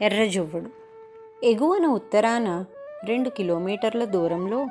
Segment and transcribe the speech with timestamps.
[0.00, 0.70] ఎర్రజువ్వడు.
[1.44, 2.64] ఎగువన ఉత్తరాన
[3.04, 4.66] రెండు కిలోమీటర్ల దూరంలో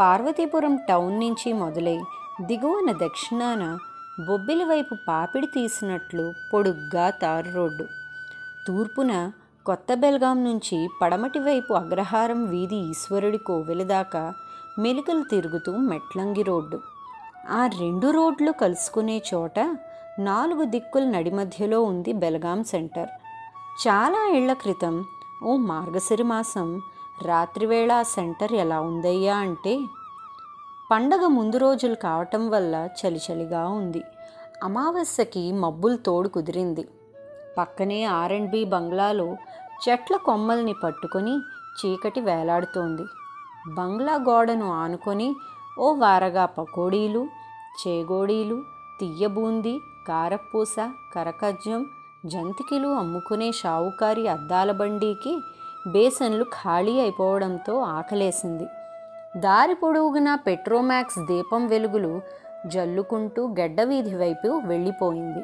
[0.00, 2.00] పార్వతీపురం టౌన్ నుంచి మొదలై
[2.42, 3.78] దిగువన దక్షిణాన
[4.28, 7.84] బొబ్బిల వైపు పాపిడి తీసినట్లు పొడుగ్గా తారు రోడ్డు.
[8.66, 9.32] తూర్పున
[9.66, 14.34] కొత్త బెల్గాం నుంచి పడమటి వైపు అగ్రహారం వీధి ఈశ్వరుడి కోవెల దాకా
[14.78, 16.80] మెలికలు తిరుగుతూ మెట్లంగి రోడ్డు.
[17.48, 19.76] ఆ రెండు రోడ్లు కలుసుకునే చోట
[20.18, 23.08] నాలుగు దిక్కుల నడిమధ్యలో ఉంది బెల్గాం సెంటర్.
[23.78, 24.94] చాలా ఏళ్ళ క్రితం
[25.42, 26.68] ఓ మార్గశిరి మాసం
[27.22, 29.72] రాత్రివేళ ఆ సెంటర్ ఎలా ఉందయ్యా అంటే
[30.90, 34.02] పండగ ముందు రోజులు కావటం వల్ల చలి చలిగా ఉంది.
[34.62, 36.84] అమావాస్యకి మబ్బులు తోడు కుదిరింది.
[37.58, 39.36] పక్కనే ఆర్ అండ్ బి బంగ్లాలో
[39.82, 41.34] చెట్ల కొమ్మల్ని పట్టుకొని
[41.78, 43.04] చీకటి వేలాడుతోంది.
[43.74, 45.28] బంగ్లా గోడను ఆనుకొని
[45.78, 47.28] ఓ వారగా పకోడీలు
[47.80, 48.58] చేగోడీలు
[49.00, 49.74] తియ్యబూంది
[50.08, 50.76] కారపూస
[51.14, 51.86] కరకజ్జం
[52.26, 55.40] జంతికలు అమ్ముకునే షావుకారి అద్దాల బండికి
[55.86, 58.66] బేసన్లు ఖాళీ అయిపోవడంతో ఆకలేసింది.
[59.40, 62.20] దారి పొడవుగునా పెట్రోమాక్స్ దీపం వెలుగులు
[62.66, 65.42] జల్లుకుంటూ గడ్డవీధి వైపు వెళ్ళిపోయింది.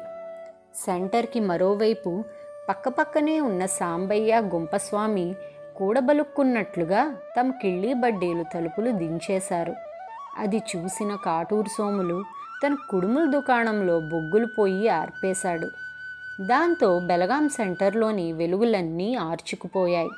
[0.85, 2.23] సెంటర్కి మరోవైపు
[2.69, 5.35] పక్కపక్కనే ఉన్న సాంబయ్య గుంపస్వామి
[5.77, 9.75] కూడబలుక్కున్నట్లుగా తమ కిళ్ళీ బడ్డీలు తలుపులు దించేశారు.
[10.37, 12.23] అది చూసిన కాటూరు సోములు
[12.65, 15.90] తన కుడుముల దుకాణంలో బొగ్గులు పోయి ఆర్పేశాడు.
[16.41, 20.09] దాంతో బెలగాం సెంటర్లోని వెలుగులన్నీ ఆర్చుకుపోయాయి.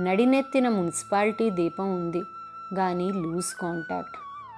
[0.00, 2.22] నడినెత్తిన మున్సిపాలిటీ దీపం ఉంది.
[2.76, 4.16] కానీ లూజ్ కాంటాక్ట్.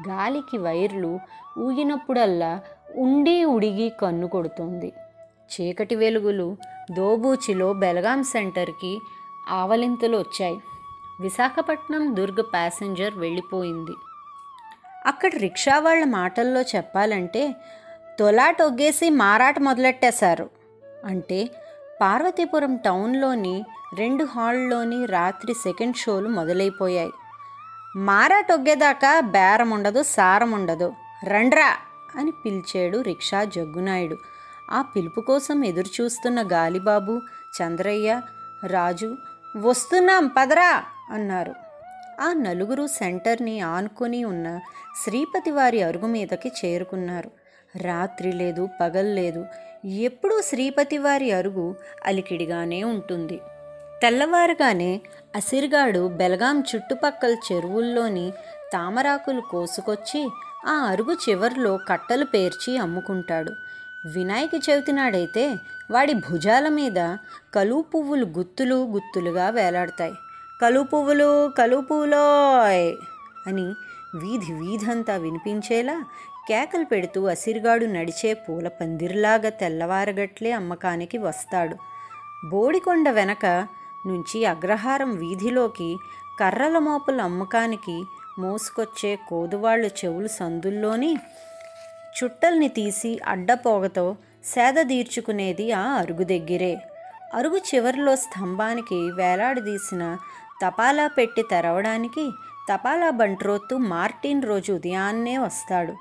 [0.08, 1.20] గాలికి వైర్లు
[1.58, 2.60] ఊగినప్పుడల్లా
[2.96, 4.92] ఉండి ఉడిగి కన్ను కొడుతుంది.
[5.52, 6.56] చీకటి వెలుగులు
[6.90, 9.00] దోబూచిలో బెలగాం సెంటర్కి
[9.48, 10.56] ఆవలింతలు వచ్చాయి
[11.20, 13.92] విశాఖపట్నం దుర్గ్ ప్యాసింజర్ వెళ్ళిపోయింది.
[15.06, 17.56] అక్కడ రిక్షా వాళ్ళ మాటల్లో చెప్పాలంటే
[18.18, 20.59] తొలాటొగ్గేసి మారాట మొదలెట్టేశారు.
[21.04, 21.50] అంటే
[22.00, 27.10] పార్వతీపురం టౌన్లోని రెండు హాల్లోని రాత్రి సెకండ్ షోలు మొదలైపోయాయి.
[27.96, 30.92] మారాటొగ్గేదాకా బేరం ఉండదు సారం ఉండదు
[31.24, 31.76] రండ్రా!
[32.16, 34.16] అని పిలిచాడు రిక్షా జగ్గునాయుడు.
[34.70, 37.20] ఆ పిలుపు కోసం ఎదురుచూస్తున్న గాలిబాబు
[37.62, 38.20] చంద్రయ్య
[38.66, 39.16] రాజు
[39.56, 40.84] వస్తున్నాం పదరా!
[41.10, 41.54] అన్నారు.
[42.20, 44.60] ఆ నలుగురు సెంటర్ని ఆనుకొని ఉన్న
[45.04, 47.30] శ్రీపతి వారి అరుగు మీదకి చేరుకున్నారు.
[47.76, 49.42] రాత్రి లేదు పగల్లేదు.
[49.84, 51.76] ఎప్పుడూ శ్రీపతి వారి అరుగు
[52.06, 53.40] అలికిడిగానే ఉంటుంది.
[54.02, 55.00] తెల్లవారుగానే
[55.36, 58.32] అసిరిగాడు బెలగాం చుట్టుపక్కల చెరువుల్లోని
[58.72, 60.28] తామరాకులు కోసుకొచ్చి
[60.66, 63.52] ఆ అరుగు చివరిలో కట్టలు పేర్చి అమ్ముకుంటాడు.
[64.14, 65.56] వినాయక చవితి నాడైతే
[65.90, 67.16] వాడి భుజాల మీద
[67.54, 70.14] కలువు పువ్వులు గుత్తులు గుత్తులుగా వేలాడతాయి.
[70.62, 72.94] కలువు పువ్వులు కలువు పువ్వులోయ్
[73.46, 73.72] అని
[74.14, 76.04] వీధి వీధంతా వినిపించేలా
[76.50, 81.76] కేకలు పెడుతూ అసిరిగాడు నడిచే పూల పందిరిలాగా తెల్లవారగట్లే అమ్మకానికి వస్తాడు.
[82.44, 83.46] బోడికొండ వెనక
[84.06, 85.90] నుంచి అగ్రహారం వీధిలోకి
[86.40, 87.96] కర్రల మోపుల అమ్మకానికి
[88.38, 91.12] మోసుకొచ్చే కోదువాళ్ళ చెవులు సందుల్లోని
[92.16, 96.74] చుట్టల్ని తీసి అడ్డపోగతో సేద తీర్చుకునేది ఆ అరుగు దగ్గరే.
[97.34, 100.04] అరుగు చివరిలో స్తంభానికి వేలాడదీసిన
[100.62, 102.24] తపాలా పెట్టి తెరవడానికి
[102.70, 105.92] తపాలా బంట్రోత్తు మార్టిన్ రోజు ఉదయాన్నే వస్తాడు.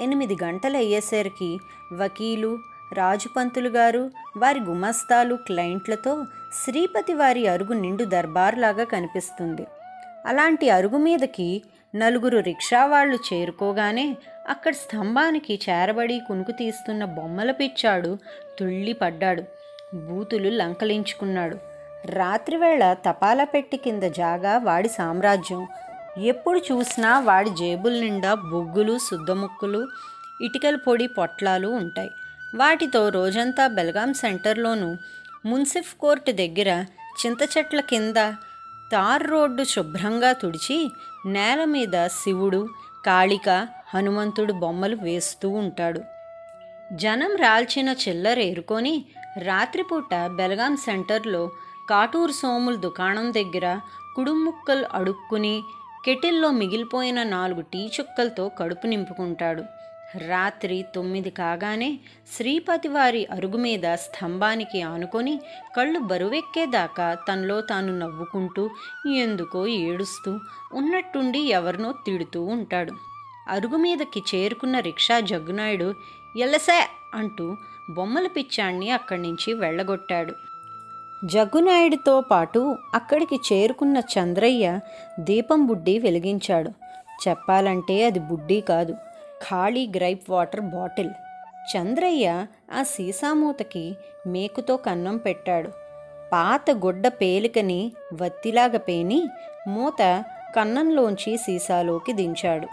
[0.00, 1.58] ఎనిమిది గంటలు అయ్యేసరికి
[1.92, 2.58] వకీలు
[2.92, 6.24] రాజుపంతులు గారు వారి గుమస్తాలు క్లయింట్లతో
[6.64, 9.66] శ్రీపతి వారి అరుగు నిండు దర్బార్లాగా కనిపిస్తుంది.
[10.26, 11.62] అలాంటి అరుగు మీదకి
[11.94, 14.16] నలుగురు రిక్షా వాళ్ళు చేరుకోగానే
[14.48, 18.18] అక్కడ స్తంభానికి చేరబడి కునుకు తీస్తున్న బొమ్మల పిచ్చాడు
[18.58, 19.42] తుళ్ళి పడ్డాడు.
[19.94, 21.58] బూతులు లంకలించుకున్నాడు.
[22.06, 25.66] రాత్రివేళ తపాలా పెట్టి కింద జాగా వాడి సామ్రాజ్యం
[26.18, 29.88] ఎప్పుడు చూసినా వాడి జేబుల నిండా బొగ్గులు శుద్ధముక్కులు
[30.40, 32.10] ఇటుకల పొడి పొట్లాలు ఉంటాయి.
[32.54, 34.96] వాటితో రోజంతా బెల్గాం సెంటర్లోనూ
[35.46, 36.84] మున్సిఫ్ కోర్టు దగ్గర
[37.20, 38.14] చింత చెట్ల కింద
[38.92, 40.92] తార్ రోడ్డు శుభ్రంగా తుడిచి
[41.26, 42.68] నేల మీద శివుడు
[43.06, 46.00] కాళిక హనుమంతుడు బొమ్మలు వేస్తూ ఉంటాడు.
[46.92, 49.04] జనం రాల్చిన చిల్లర ఏరుకొని
[49.38, 51.50] రాత్రిపూట బెలగాం సెంటర్లో
[51.90, 53.80] కాటూరు సోముల దుకాణం దగ్గర
[54.16, 55.62] కుడుముక్కలు అడుక్కుని
[56.04, 59.64] కెటిల్లో మిగిలిపోయిన నాలుగు టీ చుక్కలతో కడుపు నింపుకుంటాడు.
[60.28, 61.98] రాత్రి తొమ్మిది కాగానే
[62.36, 65.40] శ్రీపతి వారి అరుగు మీద స్తంభానికి ఆనుకొని
[65.76, 68.70] కళ్ళు బరువెక్కేదాకా తనలో తాను నవ్వుకుంటూ
[69.16, 70.32] ఎందుకో ఏడుస్తూ
[70.74, 72.92] ఉన్నట్టుండి ఎవరినో తిడుతూ ఉంటాడు.
[73.48, 75.94] అరుగు మీదకి చేరుకున్న రిక్షా జగ్గునాయుడు
[76.36, 76.80] ఎల్లసే
[77.14, 77.56] అంటూ
[77.90, 80.34] బొమ్మల పిచ్చాన్ని అక్కడి నుంచి వెళ్ళగొట్టాడు.
[81.24, 84.80] జగ్గునాయుడితో పాటు అక్కడికి చేరుకున్న చంద్రయ్య
[85.20, 86.70] దీపం బుడ్డి వెలిగించాడు.
[87.28, 88.92] చెప్పాలంటే అది బుడ్డి కాదు
[89.42, 91.10] ఖాళీ గ్రైప్ వాటర్ బాటిల్.
[91.72, 92.46] చంద్రయ్య
[92.78, 93.96] ఆ సీసామూతకి
[94.26, 95.68] మేకుతో కన్నం పెట్టాడు.
[96.32, 97.92] పాత గుడ్డ పేలికని
[98.22, 99.24] వత్తిలాగా పేని
[99.68, 100.24] మూత
[100.56, 102.66] కన్నంలోంచి సీసాలోకి దించాడు.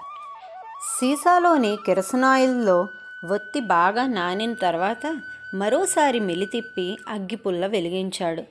[1.00, 2.88] సీసాలోని కిరసనాయిల్లో
[3.32, 5.20] ఒత్తి బాగా నానిన తర్వాత
[5.54, 8.42] మరోసారి మెలితిప్పి అగ్గిపుల్ల వెలిగించాడు.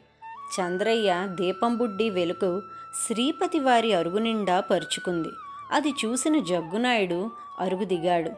[0.54, 2.62] చంద్రయ్య దీపం బుడ్డి వెలుగు
[3.06, 5.28] శ్రీపతి వారి అరుగు నిండా పరుచుకుంది.
[5.72, 7.30] అది చూసిన జగ్గునాయుడు
[7.60, 8.30] అరుగు దిగాడు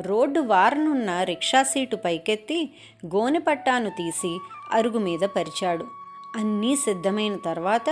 [0.00, 2.70] రోడ్డు వారనున్న రిక్షా సీటు పైకెత్తి
[3.06, 4.38] గోనెపట్టాను తీసి
[4.72, 5.86] అరుగు మీద పరిచాడు.
[6.36, 7.90] అన్నీ సిద్ధమైన తర్వాత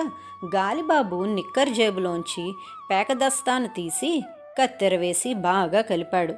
[0.55, 2.53] గాలిబాబు నిక్కర్ జేబులోంచి
[2.91, 4.23] పేకదస్తాను తీసి
[4.61, 6.35] కత్తెర వేసి బాగా కలిపాడు.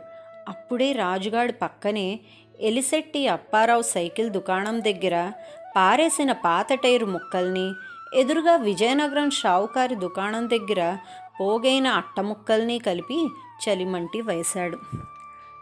[0.48, 2.20] అప్పుడే రాజుగాడు పక్కనే
[2.60, 5.32] ఎలిసెట్టి అప్పారావు సైకిల్ దుకాణం దగ్గర
[5.76, 7.72] పారేసిన పాత టైరు ముక్కల్ని
[8.14, 10.96] ఎదురుగా విజయనగరం షావుకారి దుకాణం దగ్గర
[11.40, 13.28] పోగైన అట్ట ముక్కల్ని కలిపి
[13.64, 14.78] చలిమంటి వేశాడు.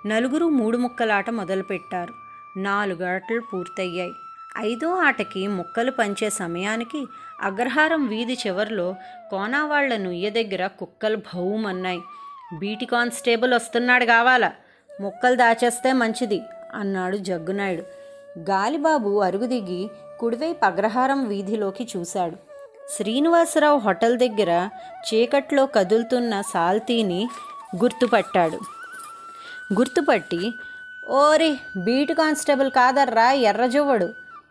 [0.06, 2.15] నలుగురు మూడు ముక్కలాట మొదలుపెట్టారు.
[2.56, 4.12] నాలుగు ఆటలు పూర్తయ్యాయి.
[4.59, 7.06] ఐదో ఆటకి ముక్కలు పంచే సమయానికి
[7.41, 8.94] అగ్రహారం వీధి చివర్లో
[9.31, 12.00] కోనావాళ్ళ నుయ్య దగ్గర కుక్కలు భౌమన్నాయి.
[12.59, 14.53] బీటి కానిస్టేబుల్ వస్తున్నాడు కావాలా?
[15.00, 16.41] ముక్కలు దాచేస్తే మంచిది.
[16.74, 17.82] అన్నాడు జగ్గునాయుడు.
[18.38, 19.90] గాలిబాబు అరుగు దిగి
[20.20, 22.36] కుడివైపు అగ్రహారం వీధిలోకి చూశాడు.
[22.90, 24.69] శ్రీనివాసరావు హోటల్ దగ్గర
[25.08, 27.28] చీకట్లో కదులుతున్న సాల్తీని
[27.76, 28.58] గుర్తుపట్టాడు.
[29.78, 30.54] గుర్తుపట్టి
[31.08, 34.08] ఓరి బీటు కానిస్టేబుల్ కాదర్రా ఎర్రజువ్వడు.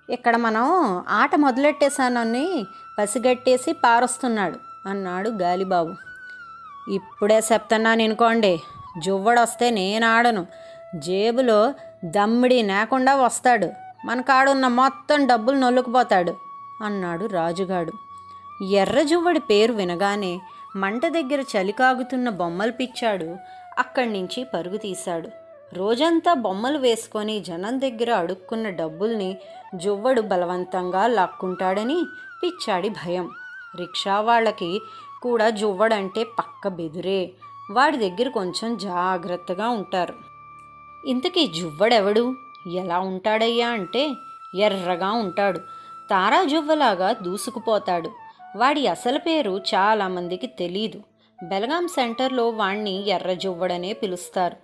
[0.10, 0.66] ఇక్కడ మనం
[1.10, 2.66] ఆట మొదలెట్టేశానని
[3.00, 4.60] పసిగట్టేసి పారొస్తున్నాడు
[4.90, 5.94] అన్నాడు గాలిబాబు.
[6.92, 8.62] ఇప్పుడే చెప్తున్నాను అనుకోండి
[9.06, 10.48] జువ్వడొస్తే నేను ఆడను.
[10.96, 11.74] జేబులో
[12.06, 13.70] దమ్మిడి నేకుండా వస్తాడు.
[14.06, 16.36] మన కాడున్న మొత్తం డబ్బులు నొల్లుకుపోతాడు
[16.84, 17.92] అన్నాడు రాజుగాడు.
[18.64, 20.42] ఎర్రజువ్వడి పేరు వినగానే
[20.76, 23.36] మంట దగ్గర చలికాగుతున్న బొమ్మలు పిచ్చాడు
[23.80, 25.30] అక్కడి నుంచి పరుగు తీశాడు.
[25.74, 29.38] రోజంతా బొమ్మలు వేసుకొని జనం దగ్గర అడుక్కున్న డబ్బుల్ని
[29.76, 32.06] జువ్వడు బలవంతంగా లాక్కుంటాడని
[32.44, 33.30] పిచ్చాడి భయం.
[33.76, 34.82] రిక్షా వాళ్ళకి
[35.22, 37.32] కూడా జువ్వడంటే పక్క బెదురే.
[37.72, 40.31] వాడి దగ్గర కొంచెం జాగ్రత్తగా ఉంటారు.
[41.08, 42.36] ఇంతకీ జువ్వడెవడు?
[42.74, 44.14] ఎలా ఉంటాడయ్యా అంటే
[44.56, 45.60] ఎర్రగా ఉంటాడు.
[46.10, 48.12] తారా జువ్వలాగా దూసుకుపోతాడు.
[48.56, 51.02] వాడి అసలు పేరు చాలామందికి తెలీదు.
[51.44, 54.56] బెల్గాం సెంటర్లో వాణ్ణి ఎర్ర జువ్వడనే పిలుస్తారు.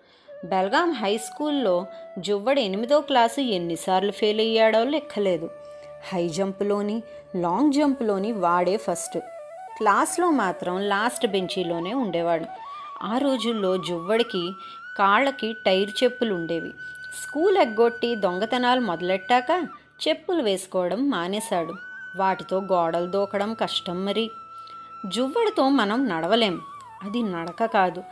[0.48, 1.86] బెల్గాం హై స్కూల్లో
[2.19, 5.50] జువ్వడు ఎనిమిదో క్లాసు ఎన్నిసార్లు ఫెయిల్ అయ్యాడో లెక్కలేదు.
[6.13, 7.04] హై జంప్లోని
[7.36, 9.19] లాంగ్ జంప్లోని వాడే ఫస్ట్.
[9.78, 12.45] క్లాస్లో మాత్రం లాస్ట్ బెంచీలోనే ఉండేవాడు.
[13.04, 14.51] ఆ రోజుల్లో జువ్వడికి
[14.98, 16.70] కాళ్ళకి టైర్ చెప్పులు ఉండేవి
[17.22, 19.68] స్కూల్ ఎగ్గొట్టి దొంగతనాలు మొదలెట్టాక
[20.08, 21.74] చెప్పులు వేసుకోవడం మానేశాడు.
[22.18, 24.32] వాటితో గోడలు దూకడం కష్టం మరి.
[25.06, 26.62] జువ్వడితో మనం నడవలేం.
[27.04, 28.04] అది నడక కాదు.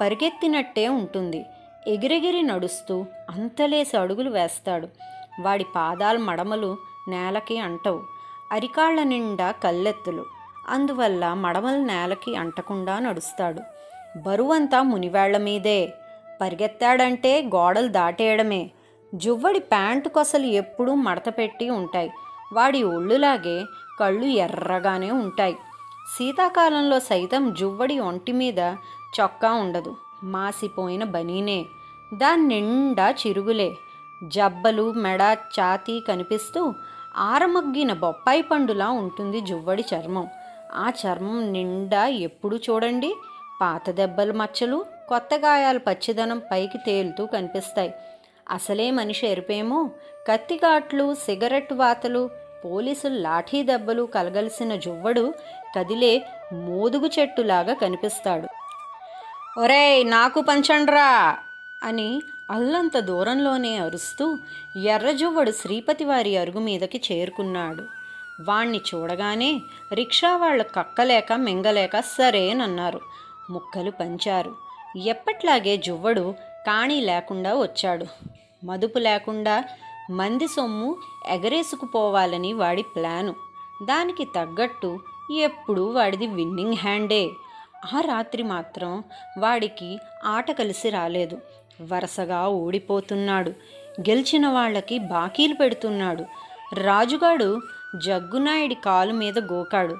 [0.00, 1.46] పరిగెత్తినట్టే ఉంటుంది.
[1.86, 4.88] ఎగిరెగిరి నడుస్తూ అంతలేసి అడుగులు వేస్తాడు.
[5.40, 6.76] వాడి పాదాల మడమలు
[7.08, 8.02] నేలకి అంటవు.
[8.52, 10.26] అరికాళ్ళ నిండా కల్లెత్తులు
[10.68, 13.60] అందువల్ల మడమలు నేలకి అంటకుండా నడుస్తాడు.
[14.18, 15.92] బరువంతా మునివేళ్ళ మీదే.
[16.42, 18.70] పరిగెత్తాడంటే గోడలు దాటేయడమే.
[19.14, 22.10] జువ్వడి ప్యాంటు కొసలు ఎప్పుడూ మడత పెట్టి ఉంటాయి.
[22.52, 23.64] వాడి ఒళ్ళులాగే
[24.00, 25.54] కళ్ళు ఎర్రగానే ఉంటాయి.
[26.16, 28.58] శీతాకాలంలో సైతం జువ్వడి ఒంటి మీద
[29.20, 29.96] చొక్కా ఉండదు.
[30.24, 31.66] మాసిపోయిన బనీనే.
[32.14, 33.76] దాని నిండా చిరుగులే.
[34.24, 35.22] జబ్బలు మెడ
[35.60, 36.74] ఛాతీ కనిపిస్తూ
[37.16, 40.26] ఆరమగ్గిన బొప్పాయి పండులా ఉంటుంది జువ్వడి చర్మం.
[40.74, 43.14] ఆ చర్మం నిండా ఎప్పుడు చూడండి?
[43.60, 47.94] పాత దెబ్బలు మచ్చలు కొత్త గాయాలు పచ్చిదనం పైకి తేలుతూ కనిపిస్తాయి.
[48.50, 49.90] అసలే మనిషి ఎరిపేమో?
[50.28, 52.30] కత్తిగాట్లు సిగరెట్ వాతలు
[52.64, 55.34] పోలీసులు లాఠీ దెబ్బలు కలగలిసిన జువ్వడు
[55.78, 58.48] కదిలే మోదుగు చెట్టులాగా కనిపిస్తాడు.
[59.60, 61.38] ఒరేయ్ నాకు పంచండ్రా!
[61.82, 64.38] అని అల్లంత దూరంలోనే అరుస్తూ
[64.76, 67.84] ఎర్రజువ్వడు శ్రీపతి వారి అరుగు మీదకి చేరుకున్నాడు.
[68.40, 73.00] వాణ్ణి చూడగానే రిక్షా వాళ్ళు కక్కలేక మింగలేక సరేనన్నారు.
[73.50, 74.61] ముక్కలు పంచారు.
[74.96, 76.34] ఎప్పట్లాగే జువ్వడు
[76.66, 78.06] కాణీ లేకుండా వచ్చాడు.
[78.64, 79.64] మదుపు లేకుండా
[80.10, 80.96] మంది సొమ్ము
[81.28, 83.34] ఎగరేసుకుపోవాలని వాడి ప్లాను.
[83.82, 85.00] దానికి తగ్గట్టు
[85.36, 87.30] ఎప్పుడూ వాడిది విన్నింగ్ హ్యాండే.
[87.94, 89.04] ఆ రాత్రి మాత్రం
[89.38, 91.38] వాడికి ఆట కలిసి రాలేదు.
[91.92, 93.50] వరుసగా ఓడిపోతున్నాడు
[94.00, 96.24] గెలిచిన వాళ్ళకి బాకీలు పెడుతున్నాడు.
[96.74, 97.60] రాజుగాడు
[98.04, 99.96] జగ్గునాయుడి కాలు మీద గోకాడు.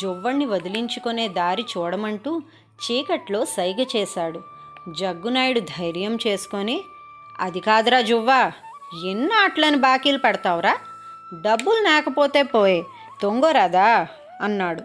[0.00, 2.42] జొవ్వణ్ణి వదిలించుకునే దారి చూడమంటూ
[2.84, 4.42] చీకట్లో సైగ చేశాడు.
[4.88, 6.84] జగ్గునాయుడు ధైర్యం చేసుకొని
[7.40, 8.52] అది కాదురా జువ్వా
[9.06, 10.78] ఎన్ని ఆటలను బాకీలు పడతావురా?
[11.34, 12.84] డబ్బులు లేకపోతే పోయే
[13.22, 14.06] తొంగరాదా?
[14.42, 14.80] అన్నాడు.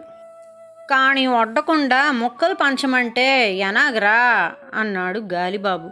[0.89, 4.51] కానీ వడ్డకుండా ముక్కలు పంచమంటే ఎనాగరా?
[4.74, 5.89] అన్నాడు గాలిబాబు.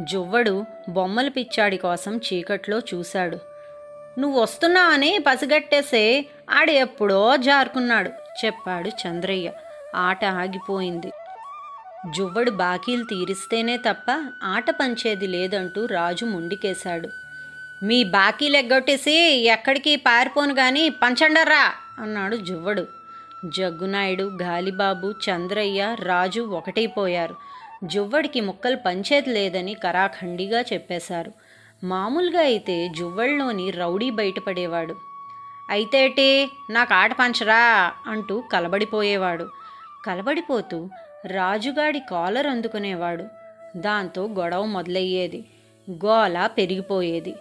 [0.00, 3.38] జువ్వడు బొమ్మల పిచ్చాడి కోసం చీకట్లో చూశాడు.
[4.18, 8.10] నువ్వు వస్తున్నావని పసిగట్టేసే ఆడు ఎప్పుడో జారుకున్నాడు
[8.44, 9.52] చెప్పాడు చంద్రయ్య.
[9.96, 11.12] ఆట ఆగిపోయింది.
[12.06, 17.08] జువ్వడు బాకీలు తీరిస్తేనే తప్ప ఆట పంచేది లేదంటూ రాజు ముండికేశాడు.
[17.82, 19.12] మీ బాకీలు ఎగ్గొట్టేసి
[19.46, 22.86] ఎక్కడికి పారిపోను కానీ పంచండర్రా అన్నాడు జువ్వడు.
[23.44, 27.36] జగ్గునాయుడు గాలిబాబు చంద్రయ్య రాజు ఒకటైపోయారు.
[27.84, 31.32] జువ్వడికి ముక్కలు పంచేది లేదని కరాఖండిగా చెప్పేశారు.
[31.84, 34.96] మామూలుగా అయితే జువ్వళ్ళలోని రౌడీ బయటపడేవాడు.
[35.70, 39.48] అయితేటి నాకు ఆట పంచరా అంటూ కలబడిపోయేవాడు.
[40.06, 40.88] కలబడిపోతూ
[41.26, 43.24] రాజుగాడి కాలర్ అందుకునేవాడు.
[43.76, 45.44] దాంతో గొడవ మొదలయ్యేది.
[45.90, 47.34] గోల పెరిగిపోయేది.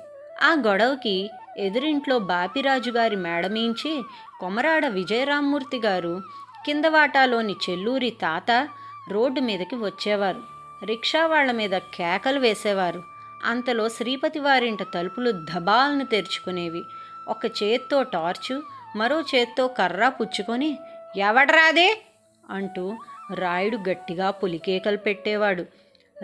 [0.44, 4.04] ఆ గొడవకి ఎదురింట్లో బాపిరాజు గారి మేడమీంచి
[4.40, 6.22] కొమరాడ విజయరామ్మూర్తి గారు
[6.66, 8.70] కింద వాటాలోని చెల్లూరి తాత
[9.10, 10.44] రోడ్డు మీదకి వచ్చేవారు.
[10.86, 13.04] రిక్షా వాళ్ళ మీద కేకలు వేసేవారు.
[13.46, 16.84] అంతలో శ్రీపతి వారింట తలుపులు ధబాల్ను తెరుచుకునేవి.
[17.28, 18.64] ఒక చేత్తో టార్చు
[18.96, 20.78] మరో చేత్తో కర్ర పుచ్చుకొని
[21.18, 22.02] ఎవడ్రాదే
[22.50, 22.98] అంటూ
[23.34, 25.66] రాయుడు గట్టిగా పులికేకలు పెట్టేవాడు.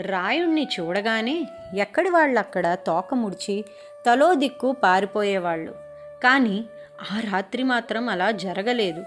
[0.01, 3.65] రాయుణ్ణి చూడగానే ఎక్కడి వాళ్ళక్కడ తోక ముడిచి
[4.05, 5.75] తలో దిక్కు పారిపోయేవాళ్ళు.
[6.24, 6.65] కానీ
[7.12, 9.03] ఆ రాత్రి మాత్రం అలా జరగలేదు.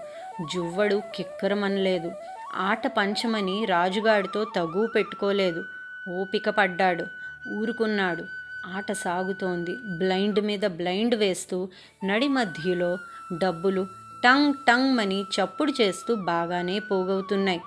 [0.53, 2.11] జువ్వడు కిక్కరమనలేదు.
[2.55, 5.63] ఆట పంచమని రాజుగాడితో తగు పెట్టుకోలేదు.
[6.09, 7.05] ఓపిక పడ్డాడు.
[7.49, 8.25] ఊరుకున్నాడు.
[8.65, 9.75] ఆట సాగుతోంది.
[9.75, 11.69] బ్లైండ్ మీద బ్లైండ్ వేస్తూ
[12.05, 12.97] నడి మధ్యలో
[13.37, 13.87] డబ్బులు
[14.23, 17.61] టంగ్ టంగ్ మని చప్పుడు చేస్తూ బాగానే పోగవుతున్నాయి.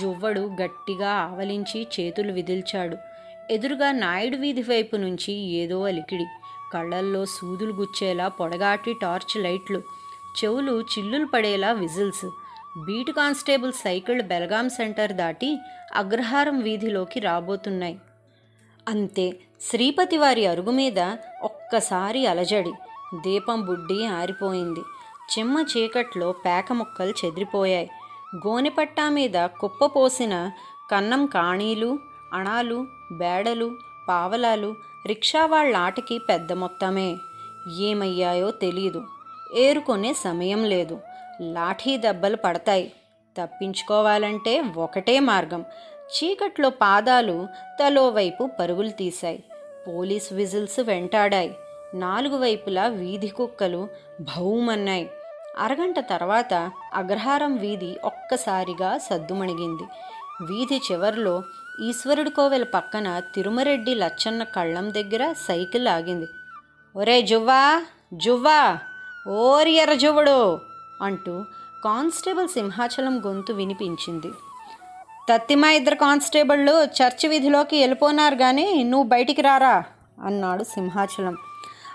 [0.00, 2.96] జువ్వడు గట్టిగా ఆవలించి చేతులు విదిల్చాడు.
[3.50, 6.26] ఎదురుగా నాయుడు వీధి వైపు నుంచి ఏదో అలికిడి.
[6.72, 9.78] కళ్ళల్లో సూదులు గుచ్చేలా పొడగాటి టార్చ్ లైట్లు.
[10.44, 12.30] చెవులు చిల్లులు పడేలా whistles.
[12.86, 15.58] Beat constable cycle Belagam centre దాటి
[15.94, 17.98] అగ్రహారం వీధిలోకి రాబోతున్నాయి.
[18.88, 20.98] అంతే శ్రీపతి వారి అరుగు మీద
[21.42, 22.72] ఒక్కసారి అలజడి.
[23.14, 24.80] దీపం బుడ్డి ఆరిపోయింది.
[25.38, 27.90] చిమ్మ చీకట్లో పేక ముక్కలు చెదిరిపోయాయి.
[28.36, 30.50] గోనెపట్టా మీద కుప్పపోసిన
[30.90, 31.98] కన్నం కాణీలు
[32.32, 34.74] అణాలు బేడలు పావలాలు
[35.06, 37.16] రిక్షా వాళ్ళ ఆటకి పెద్ద మొత్తమే.
[37.78, 39.06] ఏమయ్యాయో తెలీదు.
[39.56, 40.98] ఏరుకునే సమయం లేదు.
[41.40, 42.92] లాఠీ దెబ్బలు పడతాయి.
[43.40, 45.64] తప్పించుకోవాలంటే ఒకటే మార్గం.
[46.10, 47.48] చీకట్లో పాదాలు
[47.80, 49.44] తలో వైపు పరుగులు తీశాయి.
[49.88, 51.54] పోలీస్ విజిల్స్ వెంటాడాయి.
[51.94, 53.88] నాలుగు వైపులా వీధి కుక్కలు
[54.20, 55.10] భౌమన్నాయి.
[55.58, 59.82] అరగంట తర్వాత అగ్రహారం వీధి ఒక్కసారిగా సద్దుమణిగింది.
[60.42, 61.42] వీధి చివర్లో
[61.80, 66.28] ఈశ్వరుడి కోవెల పక్కన తిరుమరెడ్డి లచ్చన్న కళ్ళం దగ్గర సైకిల్ ఆగింది.
[66.96, 67.82] ఒరే జువ్వా
[68.14, 68.78] జువ్వా
[69.28, 70.60] ఓరి ఎర్ర జువ్వడు
[71.02, 71.44] అంటూ
[71.84, 74.30] కానిస్టేబుల్ సింహాచలం గొంతు వినిపించింది.
[75.28, 79.84] తత్తిమా ఇద్దరు కానిస్టేబుళ్ళు చర్చి వీధిలోకి వెళ్ళిపోనారు కానీ నువ్వు బయటికి రారా
[80.24, 81.36] అన్నాడు సింహాచలం.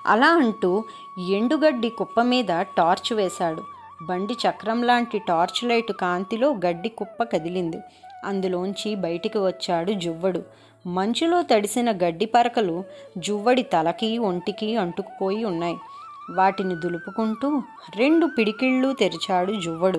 [0.05, 0.83] అలా అంటూ
[1.19, 3.63] ఎండుగడ్డి కుప్ప మీద టార్చ్ వేశాడు.
[4.05, 7.79] బండి చక్రం లాంటి టార్చ్ లైట్ కాంతిలో గడ్డి కుప్ప కదిలింది.
[8.25, 10.43] అందులోంచి బయటికి వచ్చాడు జువ్వడు.
[10.87, 12.83] మంచులో తడిసిన గడ్డి పరకలు
[13.17, 15.77] జువ్వడి తలకి ఒంటికి అంటుకుపోయి ఉన్నాయి.
[16.35, 17.61] వాటిని దులుపుకుంటూ
[17.95, 19.97] రెండు పిడికిళ్ళు తెరిచాడు జువ్వడు.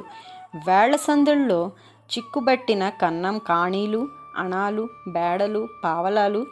[0.57, 1.71] వేళ్ళ సందుల్లో
[2.13, 6.47] చిక్కుబట్టిన కన్నం కాణీలు అణాలు బేడలు పావలాలు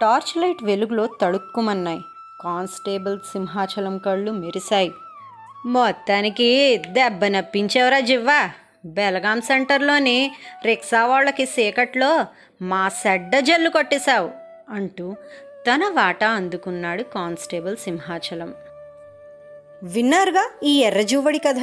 [0.00, 2.00] టార్చ్ లైట్ వెలుగులో తడుక్కుమన్నాయి.
[2.46, 4.92] కానిస్టేబుల్ సింహాచలం కళ్ళు మెరిశాయి.
[5.66, 8.50] మొత్తానికి దెబ్బ నప్పించేవరా జివ్వా?
[8.86, 10.30] బెలగాం సెంటర్లోని
[10.64, 12.26] రిక్షా వాళ్ళకి సీకట్లో
[12.62, 14.30] మా సెడ్డ జల్లు కొట్టేశావు
[14.70, 15.14] అంటూ
[15.66, 18.54] తన వాటా అందుకున్నాడు కానిస్టేబుల్ సింహాచలం.
[19.82, 21.58] విన్నారుగా ఈ ఎర్రజువ్వడి కథ?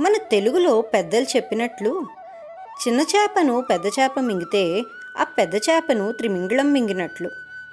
[0.00, 2.06] మన తెలుగులో పెద్దలు చెప్పినట్లు
[2.82, 4.82] చిన్న చేపను పెద్ద చేప మింగితే
[5.18, 7.30] ఆ పెద్ద చేపను త్రిమింగళం మింగినట్లు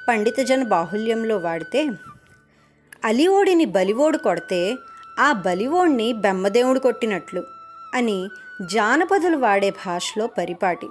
[0.10, 1.82] పండితజన బాహుల్యంలో వాడితే
[3.06, 4.76] అలిఓడిని బలివోడు కొడితే
[5.20, 7.44] ఆ బలివోడిని బెమ్మదేవుడు కొట్టినట్లు
[7.96, 8.28] అని
[8.72, 10.90] జానపదులు వాడే భాషలో పరిపాటి.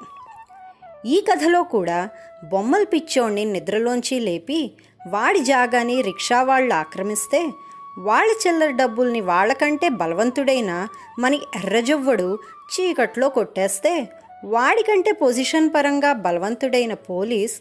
[1.06, 2.08] ఈ కథలో కూడా
[2.44, 4.70] బొమ్మల పిచ్చోణ్ణి నిద్రలోంచి లేపి
[5.06, 7.50] వాడి జాగాని రిక్షా వాళ్ళు ఆక్రమిస్తే
[7.98, 10.88] వాళ్ళ చిల్లర డబ్బుల్ని వాళ్ళకంటే బలవంతుడైన
[11.18, 12.38] మన ఎర్రజవ్వడు
[12.72, 14.08] చీకట్లో కొట్టేస్తే
[14.44, 17.56] వాడికంటే పొజిషన్ పరంగా బలవంతుడైన పోలీస్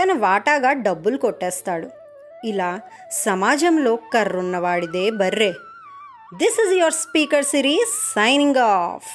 [0.00, 2.01] తన వాటాగా డబ్బులు కొట్టేస్తాడు.
[2.43, 2.71] ఇలా
[3.23, 5.51] సమాజంలో కర్రున్నవాడిదే బర్రే
[6.37, 9.09] this is your speaker series signing off